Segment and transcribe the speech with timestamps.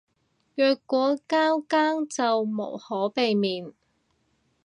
[0.55, 3.71] 若果交更就無可避免